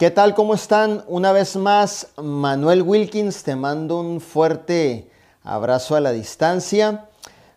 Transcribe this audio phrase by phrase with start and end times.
[0.00, 0.34] ¿Qué tal?
[0.34, 1.04] ¿Cómo están?
[1.08, 5.10] Una vez más, Manuel Wilkins, te mando un fuerte
[5.42, 7.10] abrazo a la distancia.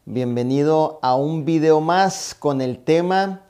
[0.03, 3.43] Bienvenido a un video más con el tema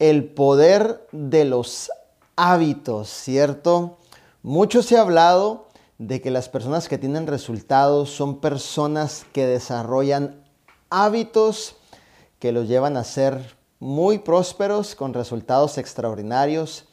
[0.00, 1.88] El poder de los
[2.34, 3.98] hábitos, ¿cierto?
[4.42, 5.68] Mucho se ha hablado
[5.98, 10.42] de que las personas que tienen resultados son personas que desarrollan
[10.90, 11.76] hábitos
[12.40, 16.86] que los llevan a ser muy prósperos con resultados extraordinarios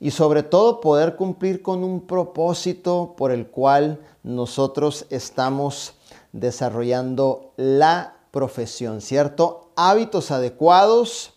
[0.00, 5.94] y sobre todo poder cumplir con un propósito por el cual nosotros estamos
[6.32, 9.70] desarrollando la profesión, ¿cierto?
[9.76, 11.32] Hábitos adecuados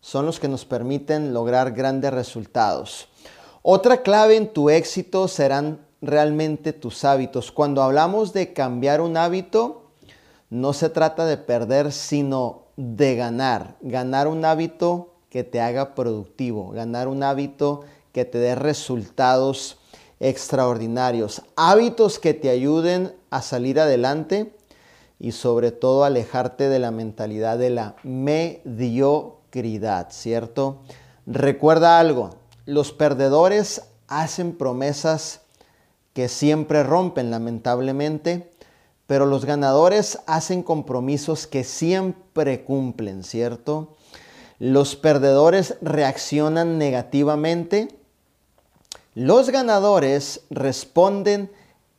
[0.00, 3.08] son los que nos permiten lograr grandes resultados.
[3.62, 7.50] Otra clave en tu éxito serán realmente tus hábitos.
[7.50, 9.90] Cuando hablamos de cambiar un hábito,
[10.50, 13.76] no se trata de perder, sino de ganar.
[13.80, 17.82] Ganar un hábito que te haga productivo, ganar un hábito
[18.16, 19.76] que te dé resultados
[20.20, 24.56] extraordinarios, hábitos que te ayuden a salir adelante
[25.20, 30.80] y sobre todo alejarte de la mentalidad de la mediocridad, ¿cierto?
[31.26, 32.30] Recuerda algo,
[32.64, 35.42] los perdedores hacen promesas
[36.14, 38.50] que siempre rompen lamentablemente,
[39.06, 43.94] pero los ganadores hacen compromisos que siempre cumplen, ¿cierto?
[44.58, 47.95] Los perdedores reaccionan negativamente
[49.16, 51.50] los ganadores responden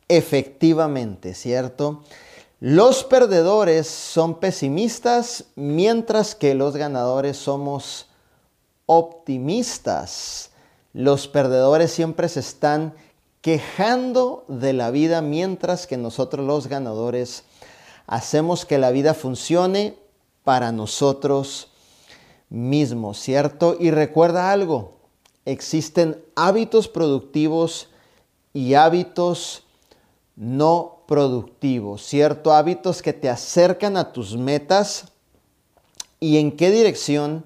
[0.06, 2.04] efectivamente, ¿cierto?
[2.60, 8.06] Los perdedores son pesimistas, mientras que los ganadores somos
[8.86, 10.50] optimistas.
[10.92, 12.94] Los perdedores siempre se están
[13.40, 17.42] quejando de la vida, mientras que nosotros los ganadores
[18.06, 19.98] hacemos que la vida funcione
[20.44, 21.72] para nosotros
[22.48, 23.76] mismos, ¿cierto?
[23.80, 24.97] Y recuerda algo,
[25.48, 27.88] existen hábitos productivos
[28.52, 29.64] y hábitos
[30.36, 32.52] no productivos, ¿cierto?
[32.52, 35.06] Hábitos que te acercan a tus metas
[36.20, 37.44] y en qué dirección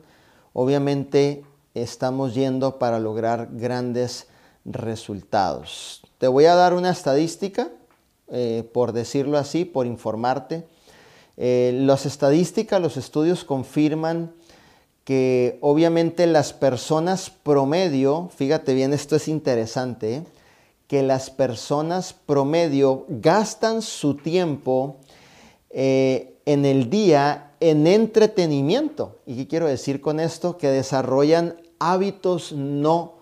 [0.53, 4.27] obviamente estamos yendo para lograr grandes
[4.65, 6.03] resultados.
[6.19, 7.71] Te voy a dar una estadística,
[8.29, 10.67] eh, por decirlo así, por informarte.
[11.37, 14.33] Eh, las estadísticas, los estudios confirman
[15.05, 20.25] que obviamente las personas promedio, fíjate bien, esto es interesante,
[20.87, 24.97] que las personas promedio gastan su tiempo
[25.71, 29.21] eh, en el día en entretenimiento.
[29.25, 30.59] ¿Y qué quiero decir con esto?
[30.59, 33.15] Que desarrollan hábitos no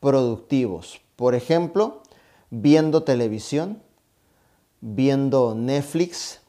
[0.00, 1.00] productivos.
[1.16, 2.02] Por ejemplo,
[2.50, 3.80] viendo televisión,
[4.80, 6.40] viendo Netflix,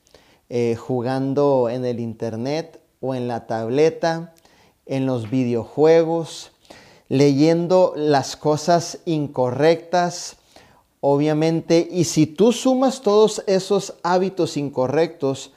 [0.49, 4.34] eh, jugando en el internet o en la tableta,
[4.85, 6.51] en los videojuegos,
[7.09, 10.37] leyendo las cosas incorrectas,
[10.99, 15.51] obviamente, y si tú sumas todos esos hábitos incorrectos,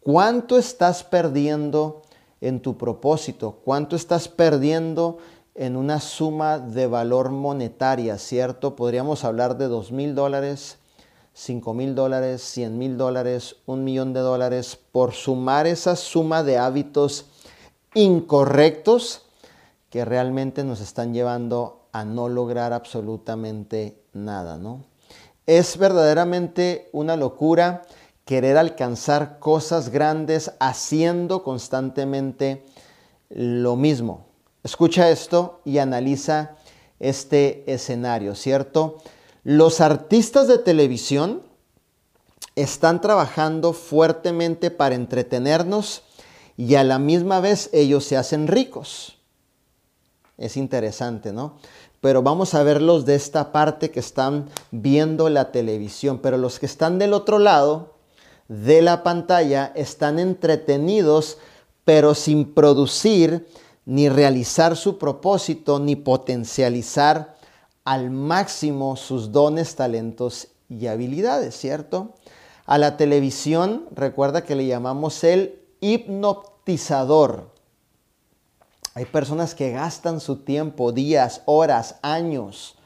[0.00, 2.02] ¿cuánto estás perdiendo
[2.40, 3.58] en tu propósito?
[3.64, 5.18] ¿Cuánto estás perdiendo
[5.54, 8.76] en una suma de valor monetaria, cierto?
[8.76, 10.78] Podríamos hablar de dos mil dólares,
[11.34, 16.58] cinco mil dólares, cien mil dólares, un millón de dólares, por sumar esa suma de
[16.58, 17.26] hábitos
[17.94, 19.22] incorrectos
[19.90, 24.84] que realmente nos están llevando a no lograr absolutamente nada, ¿no?
[25.46, 27.82] Es verdaderamente una locura
[28.24, 32.64] querer alcanzar cosas grandes haciendo constantemente
[33.28, 34.26] lo mismo.
[34.62, 36.56] Escucha esto y analiza
[37.00, 38.98] este escenario, ¿cierto?
[39.42, 41.42] Los artistas de televisión
[42.54, 46.02] están trabajando fuertemente para entretenernos
[46.60, 49.16] y a la misma vez ellos se hacen ricos.
[50.36, 51.56] Es interesante, ¿no?
[52.02, 56.66] Pero vamos a verlos de esta parte que están viendo la televisión, pero los que
[56.66, 57.94] están del otro lado
[58.48, 61.38] de la pantalla están entretenidos,
[61.86, 63.48] pero sin producir
[63.86, 67.38] ni realizar su propósito, ni potencializar
[67.84, 72.16] al máximo sus dones, talentos y habilidades, ¿cierto?
[72.66, 75.56] A la televisión, recuerda que le llamamos el
[78.94, 82.76] Hay personas que gastan su tiempo, días, horas, años,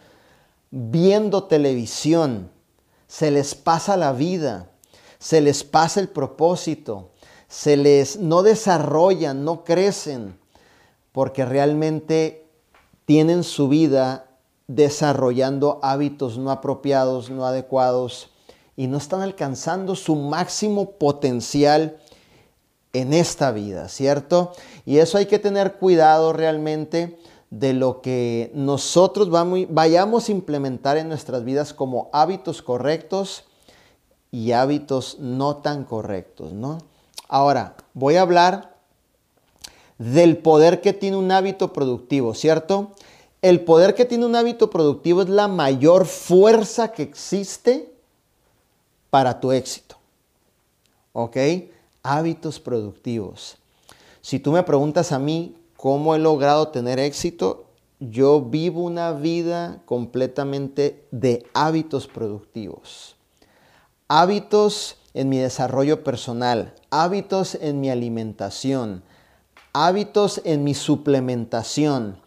[0.70, 2.50] viendo televisión.
[3.06, 4.70] Se les pasa la vida,
[5.18, 7.10] se les pasa el propósito,
[7.48, 10.38] se les no desarrollan, no crecen,
[11.12, 12.48] porque realmente
[13.04, 14.26] tienen su vida
[14.66, 18.30] desarrollando hábitos no apropiados, no adecuados,
[18.76, 21.98] y no están alcanzando su máximo potencial
[22.94, 24.52] en esta vida, ¿cierto?
[24.86, 27.18] Y eso hay que tener cuidado realmente
[27.50, 33.44] de lo que nosotros vayamos a implementar en nuestras vidas como hábitos correctos
[34.30, 36.78] y hábitos no tan correctos, ¿no?
[37.28, 38.76] Ahora, voy a hablar
[39.98, 42.92] del poder que tiene un hábito productivo, ¿cierto?
[43.42, 47.92] El poder que tiene un hábito productivo es la mayor fuerza que existe
[49.10, 49.96] para tu éxito.
[51.12, 51.36] ¿Ok?
[52.06, 53.56] Hábitos productivos.
[54.20, 57.64] Si tú me preguntas a mí cómo he logrado tener éxito,
[57.98, 63.16] yo vivo una vida completamente de hábitos productivos.
[64.06, 69.02] Hábitos en mi desarrollo personal, hábitos en mi alimentación,
[69.72, 72.18] hábitos en mi suplementación,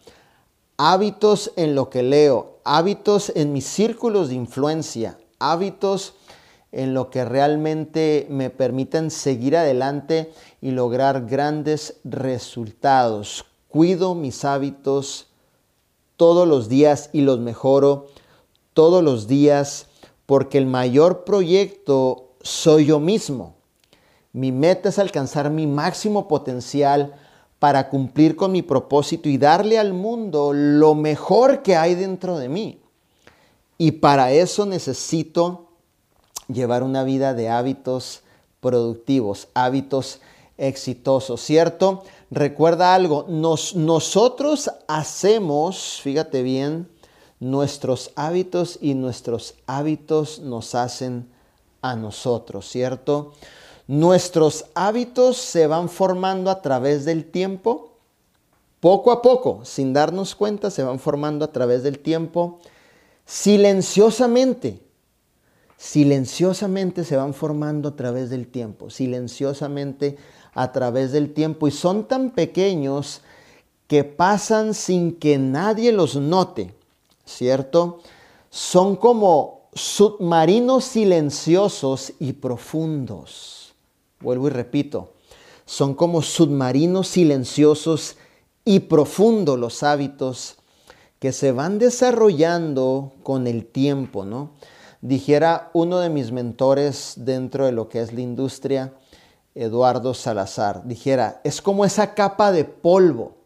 [0.76, 6.14] hábitos en lo que leo, hábitos en mis círculos de influencia, hábitos
[6.72, 13.44] en lo que realmente me permiten seguir adelante y lograr grandes resultados.
[13.68, 15.28] Cuido mis hábitos
[16.16, 18.06] todos los días y los mejoro
[18.74, 19.86] todos los días
[20.26, 23.56] porque el mayor proyecto soy yo mismo.
[24.32, 27.14] Mi meta es alcanzar mi máximo potencial
[27.58, 32.48] para cumplir con mi propósito y darle al mundo lo mejor que hay dentro de
[32.48, 32.80] mí.
[33.78, 35.67] Y para eso necesito
[36.52, 38.22] llevar una vida de hábitos
[38.60, 40.20] productivos, hábitos
[40.56, 42.02] exitosos, ¿cierto?
[42.30, 46.88] Recuerda algo, nosotros hacemos, fíjate bien,
[47.40, 51.28] nuestros hábitos y nuestros hábitos nos hacen
[51.80, 53.32] a nosotros, ¿cierto?
[53.86, 57.92] Nuestros hábitos se van formando a través del tiempo,
[58.80, 62.58] poco a poco, sin darnos cuenta, se van formando a través del tiempo,
[63.24, 64.80] silenciosamente,
[65.78, 70.18] silenciosamente se van formando a través del tiempo, silenciosamente
[70.52, 73.22] a través del tiempo y son tan pequeños
[73.86, 76.74] que pasan sin que nadie los note,
[77.24, 78.00] ¿cierto?
[78.50, 83.58] Son como submarinos silenciosos y profundos
[84.20, 85.12] Vuelvo y repito,
[85.64, 88.16] son como submarinos silenciosos
[88.64, 90.56] y profundos los hábitos
[91.20, 94.50] que se van desarrollando con el tiempo, ¿no?
[95.00, 98.92] Dijera uno de mis mentores dentro de lo que es la industria,
[99.54, 103.36] Eduardo Salazar, dijera, es como esa capa de polvo.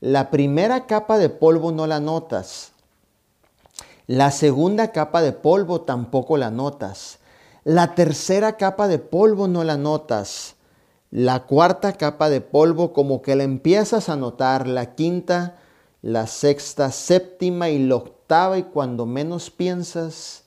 [0.00, 2.72] La primera capa de polvo no la notas.
[4.06, 7.18] La segunda capa de polvo tampoco la notas.
[7.64, 10.56] La tercera capa de polvo no la notas.
[11.10, 14.66] La cuarta capa de polvo como que la empiezas a notar.
[14.66, 15.56] La quinta,
[16.02, 20.43] la sexta, séptima y la octava y cuando menos piensas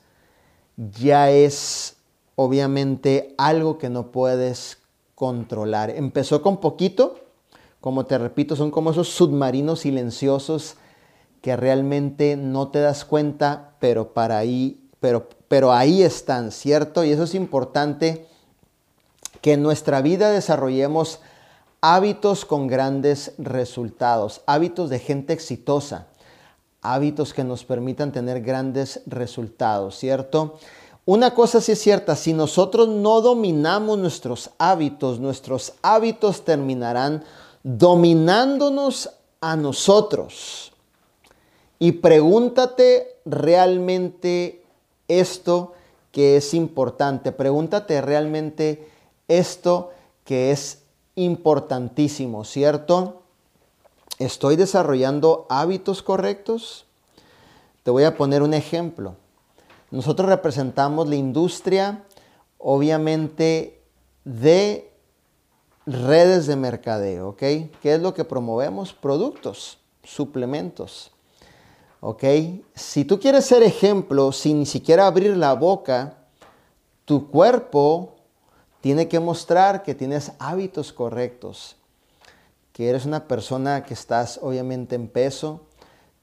[0.78, 1.98] ya es
[2.36, 4.78] obviamente algo que no puedes
[5.16, 5.90] controlar.
[5.90, 7.20] Empezó con poquito,
[7.82, 10.78] como te repito, son como esos submarinos silenciosos
[11.42, 17.04] que realmente no te das cuenta, pero para ahí, pero pero ahí están, ¿cierto?
[17.04, 18.28] Y eso es importante
[19.42, 21.22] que en nuestra vida desarrollemos
[21.82, 26.08] hábitos con grandes resultados, hábitos de gente exitosa,
[26.94, 30.58] hábitos que nos permitan tener grandes resultados, ¿cierto?
[31.06, 37.24] Una cosa sí es cierta, si nosotros no dominamos nuestros hábitos, nuestros hábitos terminarán
[37.64, 40.74] dominándonos a nosotros.
[41.80, 44.64] Y pregúntate realmente
[45.08, 45.74] esto
[46.12, 47.32] que es importante.
[47.32, 48.90] Pregúntate realmente
[49.28, 49.92] esto
[50.26, 50.80] que es
[51.16, 53.22] importantísimo, ¿cierto?
[54.20, 56.86] ¿Estoy desarrollando hábitos correctos?
[57.84, 59.16] Te voy a poner un ejemplo.
[59.92, 62.04] Nosotros representamos la industria,
[62.58, 63.80] obviamente,
[64.26, 64.92] de
[65.86, 67.40] redes de mercadeo, ¿ok?
[67.40, 68.92] ¿Qué es lo que promovemos?
[68.92, 71.12] Productos, suplementos.
[72.02, 72.24] ¿Ok?
[72.76, 76.18] Si tú quieres ser ejemplo sin ni siquiera abrir la boca,
[77.06, 78.16] tu cuerpo
[78.82, 81.77] tiene que mostrar que tienes hábitos correctos,
[82.78, 85.62] que eres una persona que estás obviamente en peso,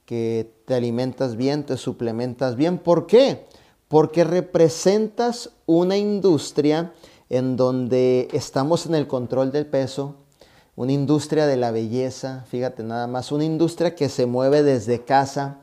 [0.05, 2.79] que te alimentas bien, te suplementas bien.
[2.79, 3.49] ¿Por qué?
[3.89, 6.93] Porque representas una industria
[7.29, 10.15] en donde estamos en el control del peso,
[10.77, 15.59] una industria de la belleza, fíjate nada más, una industria que se mueve desde casa,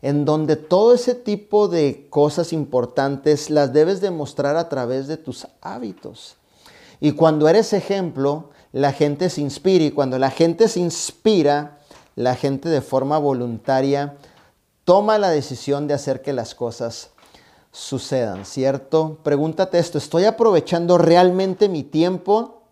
[0.00, 5.48] en donde todo ese tipo de cosas importantes las debes demostrar a través de tus
[5.60, 6.36] hábitos.
[7.00, 11.78] Y cuando eres ejemplo, la gente se inspira y cuando la gente se inspira,
[12.16, 14.16] la gente de forma voluntaria
[14.84, 17.10] toma la decisión de hacer que las cosas
[17.72, 19.18] sucedan, ¿cierto?
[19.22, 22.62] Pregúntate esto, ¿estoy aprovechando realmente mi tiempo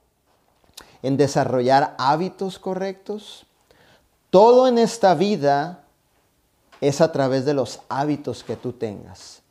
[1.02, 3.46] en desarrollar hábitos correctos?
[4.30, 5.84] Todo en esta vida
[6.80, 9.42] es a través de los hábitos que tú tengas.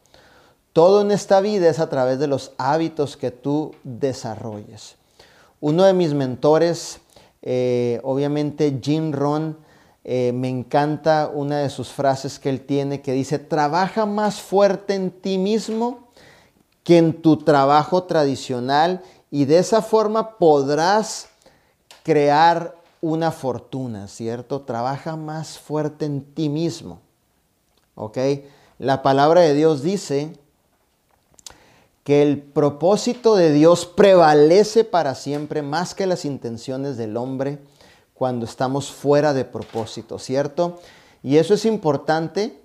[0.74, 4.96] Todo en esta vida es a través de los hábitos que tú desarrolles.
[5.60, 7.00] Uno de mis mentores,
[7.42, 9.58] eh, obviamente Jim Ron,
[10.04, 14.94] eh, me encanta una de sus frases que él tiene que dice, trabaja más fuerte
[14.94, 16.08] en ti mismo
[16.84, 21.28] que en tu trabajo tradicional y de esa forma podrás
[22.04, 24.62] crear una fortuna, ¿cierto?
[24.62, 27.02] Trabaja más fuerte en ti mismo.
[27.96, 28.18] ¿Ok?
[28.80, 30.38] La palabra de Dios dice
[32.08, 37.60] que el propósito de Dios prevalece para siempre más que las intenciones del hombre
[38.14, 40.80] cuando estamos fuera de propósito, ¿cierto?
[41.22, 42.62] Y eso es importante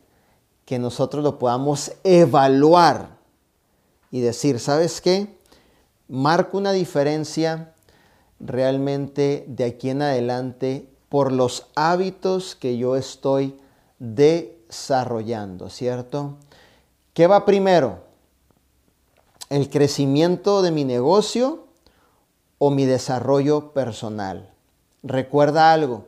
[0.64, 3.18] que nosotros lo podamos evaluar
[4.12, 5.36] y decir, ¿sabes qué?
[6.06, 7.74] Marco una diferencia
[8.38, 13.58] realmente de aquí en adelante por los hábitos que yo estoy
[13.98, 16.36] desarrollando, ¿cierto?
[17.12, 18.11] ¿Qué va primero?
[19.52, 21.66] ¿El crecimiento de mi negocio
[22.56, 24.48] o mi desarrollo personal?
[25.02, 26.06] Recuerda algo,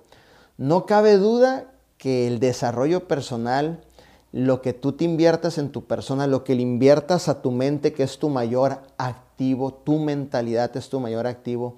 [0.57, 3.85] no cabe duda que el desarrollo personal
[4.33, 7.93] lo que tú te inviertas en tu persona, lo que le inviertas a tu mente,
[7.93, 11.77] que es tu mayor activo, tu mentalidad es tu mayor activo.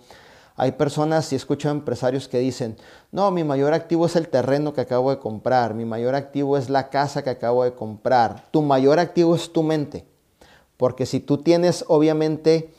[0.54, 2.76] Hay personas, y escucho empresarios que dicen,
[3.11, 6.70] no, mi mayor activo es el terreno que acabo de comprar, mi mayor activo es
[6.70, 8.44] la casa que acabo de comprar.
[8.52, 10.06] Tu mayor activo es tu mente.
[10.76, 12.73] Porque si tú tienes obviamente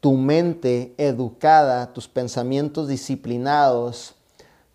[0.00, 4.14] tu mente educada, tus pensamientos disciplinados,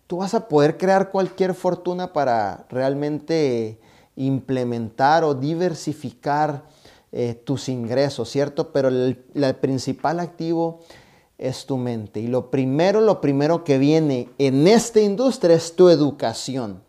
[0.06, 3.78] tú vas a poder crear cualquier fortuna para realmente
[4.14, 6.64] implementar o diversificar
[7.12, 8.72] eh, tus ingresos, ¿cierto?
[8.72, 9.16] Pero el,
[9.60, 10.80] principal activo
[11.38, 12.20] es tu mente.
[12.20, 16.82] Y lo primero, lo primero que viene en esta industria es tu educación.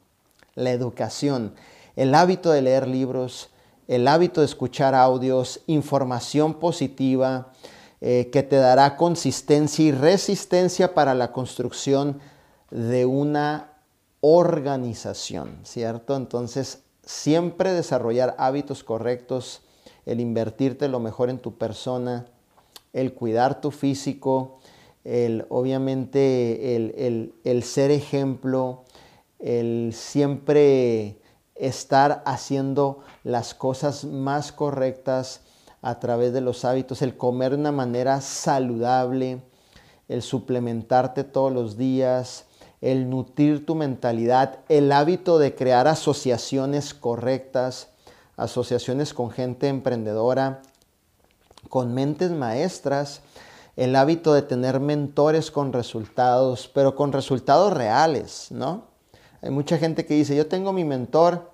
[0.55, 1.53] La educación,
[1.95, 3.49] el hábito de leer libros,
[3.87, 7.51] el hábito de escuchar audios, información positiva
[8.01, 12.19] eh, que te dará consistencia y resistencia para la construcción
[12.69, 13.73] de una
[14.21, 16.15] organización, ¿cierto?
[16.15, 19.61] Entonces, siempre desarrollar hábitos correctos,
[20.05, 22.25] el invertirte lo mejor en tu persona,
[22.93, 24.59] el cuidar tu físico,
[25.03, 28.83] el, obviamente el, el ser ejemplo,
[29.39, 31.17] el siempre
[31.59, 35.41] estar haciendo las cosas más correctas
[35.81, 39.41] a través de los hábitos, el comer de una manera saludable,
[40.07, 42.45] el suplementarte todos los días,
[42.81, 47.89] el nutrir tu mentalidad, el hábito de crear asociaciones correctas,
[48.35, 50.61] asociaciones con gente emprendedora,
[51.69, 53.21] con mentes maestras,
[53.75, 58.86] el hábito de tener mentores con resultados, pero con resultados reales, ¿no?
[59.47, 61.49] Hay mucha gente que dice, yo tengo mi mentor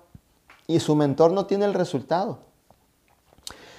[0.66, 2.40] y su mentor no tiene el resultado.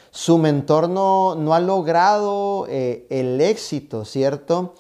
[0.10, 4.74] Su mentor no, no ha logrado eh, el éxito, ¿cierto?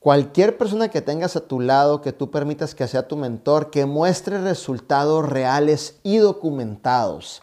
[0.00, 3.86] Cualquier persona que tengas a tu lado, que tú permitas que sea tu mentor, que
[3.86, 7.42] muestre resultados reales y documentados.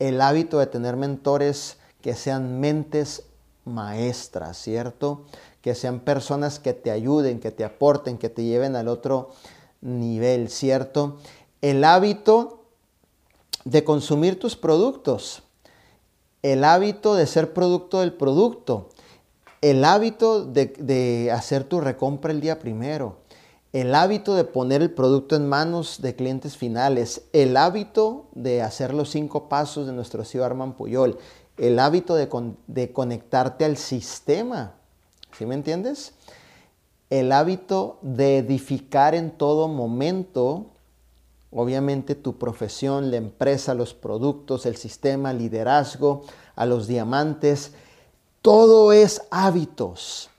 [0.00, 3.22] El hábito de tener mentores que sean mentes
[3.64, 5.26] maestras, ¿cierto?
[5.62, 9.30] Que sean personas que te ayuden, que te aporten, que te lleven al otro
[9.80, 11.18] nivel, ¿cierto?
[11.62, 12.64] El hábito
[13.64, 15.42] de consumir tus productos.
[16.42, 18.88] El hábito de ser producto del producto
[19.60, 23.18] el hábito de, hacer tu recompra el día primero,
[23.72, 28.94] el hábito de poner el producto en manos de clientes finales, el hábito de hacer
[28.94, 31.18] los cinco pasos de nuestro CEO Arman Puyol,
[31.58, 32.28] el hábito de,
[32.68, 34.74] de conectarte al sistema,
[35.36, 36.14] ¿sí me entiendes?
[37.10, 40.66] El hábito de edificar en todo momento,
[41.50, 46.22] obviamente tu profesión, la empresa, los productos, el sistema, liderazgo,
[46.54, 47.72] a los diamantes,
[48.42, 50.30] todo es hábitos.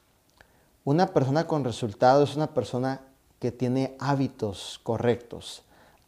[0.86, 3.02] Una persona con resultados es una persona
[3.40, 5.64] que tiene hábitos correctos,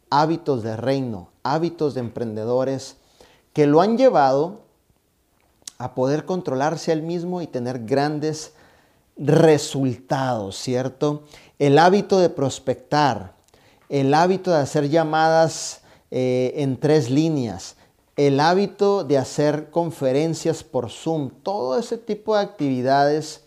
[0.08, 2.96] hábitos de reino, hábitos de emprendedores
[3.52, 4.60] que lo han llevado
[5.76, 8.54] a poder controlarse al mismo y tener grandes
[9.16, 11.24] resultados, ¿cierto?
[11.58, 13.34] El hábito de prospectar,
[13.88, 15.80] el hábito de hacer llamadas
[16.10, 17.76] eh, en tres líneas,
[18.16, 23.42] el hábito de hacer conferencias por Zoom, todo ese tipo de actividades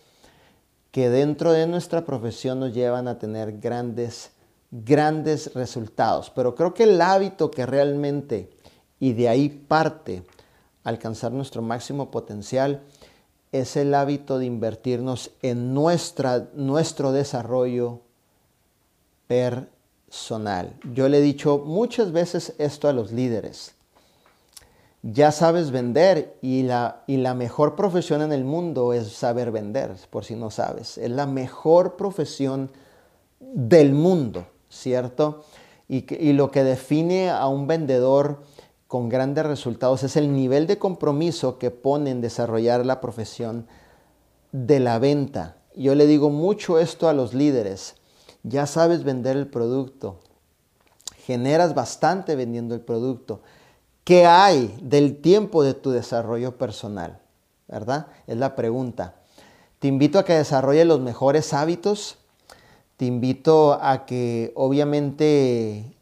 [0.90, 4.30] que dentro de nuestra profesión nos llevan a tener grandes,
[4.70, 6.30] grandes resultados.
[6.30, 8.50] Pero creo que el hábito que realmente,
[8.98, 10.24] y de ahí parte
[10.84, 12.82] alcanzar nuestro máximo potencial,
[13.52, 18.00] es el hábito de invertirnos en nuestra, nuestro desarrollo
[19.26, 20.74] personal.
[20.92, 23.74] Yo le he dicho muchas veces esto a los líderes.
[25.02, 29.92] Ya sabes vender y la, y la mejor profesión en el mundo es saber vender,
[30.10, 30.98] por si no sabes.
[30.98, 32.70] Es la mejor profesión
[33.40, 35.44] del mundo, ¿cierto?
[35.88, 38.42] Y, y lo que define a un vendedor
[38.88, 43.66] con grandes resultados es el nivel de compromiso que pone en desarrollar la profesión
[44.52, 45.58] de la venta.
[45.76, 47.96] Yo le digo mucho esto a los líderes.
[48.42, 50.20] Ya sabes vender el producto.
[51.18, 53.42] Generas bastante vendiendo el producto.
[54.04, 57.20] ¿Qué hay del tiempo de tu desarrollo personal?
[57.68, 58.06] ¿Verdad?
[58.26, 59.16] Es la pregunta.
[59.80, 62.16] Te invito a que desarrolles los mejores hábitos.
[62.96, 65.94] Te invito a que obviamente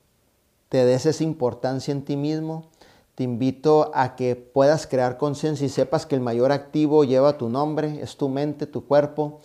[0.68, 2.70] te des esa importancia en ti mismo.
[3.16, 7.48] Te invito a que puedas crear conciencia y sepas que el mayor activo lleva tu
[7.48, 9.40] nombre, es tu mente, tu cuerpo.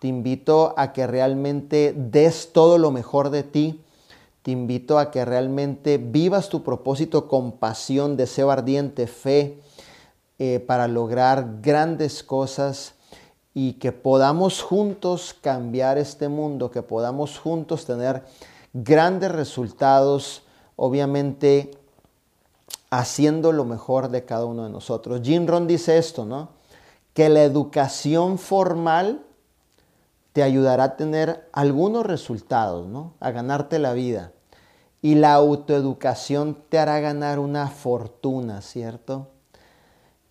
[0.00, 3.80] Te invito a que realmente des todo lo mejor de ti
[4.42, 9.60] te invito a que realmente vivas tu propósito con pasión, deseo ardiente, fe,
[10.38, 12.94] eh, para lograr grandes cosas
[13.54, 18.24] y que podamos juntos cambiar este mundo, que podamos juntos tener
[18.72, 20.42] grandes resultados,
[20.74, 21.70] obviamente
[22.92, 25.22] haciendo lo mejor de cada uno de nosotros.
[25.24, 26.50] Jim Ron dice esto, ¿no?
[27.14, 29.24] Que la educación formal
[30.34, 33.14] te ayudará a tener algunos resultados, ¿no?
[33.18, 34.32] A ganarte la vida.
[35.00, 39.28] Y la autoeducación te hará ganar una fortuna, ¿cierto?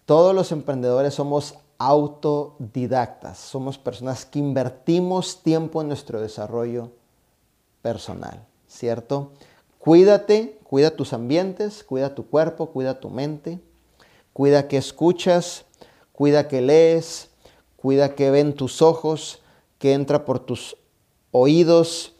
[0.06, 6.92] Todos los emprendedores somos autodidactas, somos personas que invertimos tiempo en nuestro desarrollo
[7.82, 9.32] personal, ¿cierto?
[9.82, 13.60] Cuídate, cuida tus ambientes, cuida tu cuerpo, cuida tu mente,
[14.32, 15.66] cuida que escuchas,
[16.12, 17.32] cuida que lees,
[17.78, 19.42] cuida que ven tus ojos,
[19.80, 20.78] que entra por tus
[21.32, 22.14] oídos,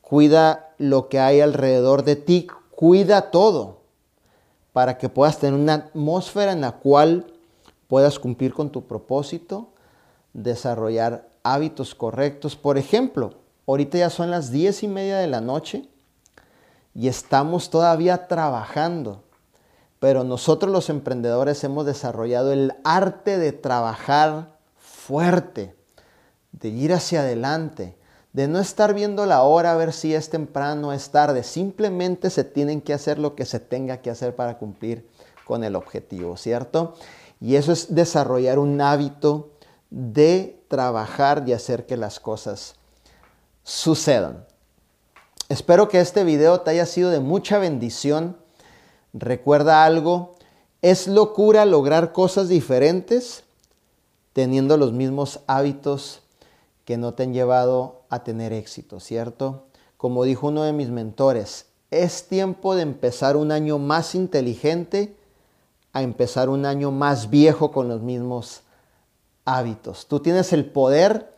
[0.00, 3.80] cuida lo que hay alrededor de ti, cuida todo
[4.72, 7.34] para que puedas tener una atmósfera en la cual
[7.88, 9.70] puedas cumplir con tu propósito,
[10.34, 12.54] desarrollar hábitos correctos.
[12.54, 13.34] Por ejemplo,
[13.66, 15.88] ahorita ya son las diez y media de la noche
[16.94, 19.22] y estamos todavía trabajando,
[19.98, 25.74] pero nosotros los emprendedores hemos desarrollado el arte de trabajar fuerte
[26.52, 27.96] de ir hacia adelante,
[28.32, 31.42] de no estar viendo la hora a ver si es temprano o es tarde.
[31.42, 35.08] Simplemente se tienen que hacer lo que se tenga que hacer para cumplir
[35.44, 36.94] con el objetivo, ¿cierto?
[37.40, 39.50] Y eso es desarrollar un hábito
[39.90, 42.76] de trabajar y hacer que las cosas
[43.64, 44.46] sucedan.
[45.48, 48.36] Espero que este video te haya sido de mucha bendición.
[49.12, 50.34] Recuerda algo,
[50.80, 53.44] es locura lograr cosas diferentes
[54.32, 56.22] teniendo los mismos hábitos
[56.84, 59.66] que no te han llevado a tener éxito, ¿cierto?
[59.96, 65.14] Como dijo uno de mis mentores, es tiempo de empezar un año más inteligente
[65.92, 68.62] a empezar un año más viejo con los mismos
[69.44, 70.06] hábitos.
[70.06, 71.34] Tú tienes el poder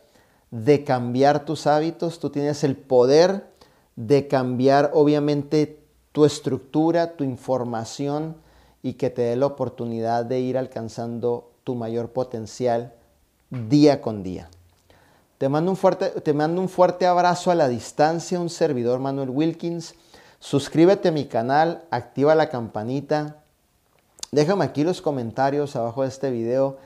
[0.51, 3.54] de cambiar tus hábitos, tú tienes el poder
[3.95, 5.81] de cambiar obviamente
[6.11, 8.37] tu estructura, tu información
[8.81, 12.93] y que te dé la oportunidad de ir alcanzando tu mayor potencial
[13.49, 14.49] día con día.
[15.37, 19.29] Te mando, un fuerte, te mando un fuerte abrazo a la distancia, un servidor Manuel
[19.29, 19.95] Wilkins.
[20.39, 23.41] Suscríbete a mi canal, activa la campanita.
[24.31, 26.77] Déjame aquí los comentarios abajo de este video.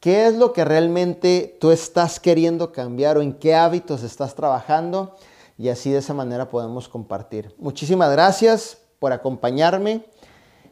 [0.00, 5.14] ¿Qué es lo que realmente tú estás queriendo cambiar o en qué hábitos estás trabajando?
[5.60, 7.54] Y así de esa manera podemos compartir.
[7.58, 10.06] Muchísimas gracias por acompañarme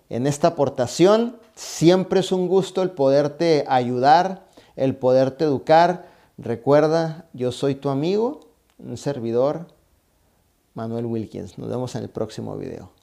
[0.09, 1.37] en esta aportación.
[1.55, 4.47] Siempre es un gusto el poderte ayudar,
[4.77, 6.07] el poderte educar.
[6.39, 8.41] Recuerda, yo soy tu amigo,
[8.79, 9.67] un servidor,
[10.73, 11.59] Manuel Wilkins.
[11.59, 12.98] Nos vemos en el próximo video.